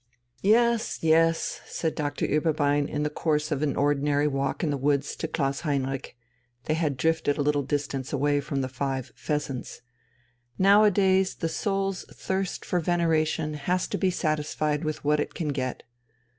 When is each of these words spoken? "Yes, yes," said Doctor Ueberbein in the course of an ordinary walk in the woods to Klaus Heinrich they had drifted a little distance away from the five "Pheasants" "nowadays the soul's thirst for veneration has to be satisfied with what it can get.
"Yes, 0.41 0.97
yes," 1.03 1.61
said 1.67 1.93
Doctor 1.93 2.25
Ueberbein 2.25 2.87
in 2.89 3.03
the 3.03 3.09
course 3.11 3.51
of 3.51 3.61
an 3.61 3.75
ordinary 3.75 4.27
walk 4.27 4.63
in 4.63 4.71
the 4.71 4.77
woods 4.77 5.15
to 5.17 5.27
Klaus 5.27 5.59
Heinrich 5.59 6.17
they 6.63 6.73
had 6.73 6.97
drifted 6.97 7.37
a 7.37 7.43
little 7.43 7.61
distance 7.61 8.11
away 8.11 8.41
from 8.41 8.61
the 8.61 8.67
five 8.67 9.11
"Pheasants" 9.13 9.83
"nowadays 10.57 11.35
the 11.35 11.49
soul's 11.49 12.03
thirst 12.05 12.65
for 12.65 12.79
veneration 12.79 13.53
has 13.53 13.87
to 13.89 13.97
be 13.99 14.09
satisfied 14.09 14.83
with 14.83 15.03
what 15.05 15.19
it 15.19 15.35
can 15.35 15.49
get. 15.49 15.83